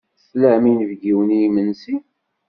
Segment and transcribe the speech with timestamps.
[0.29, 1.95] Tlam inebgiwen i yimensi?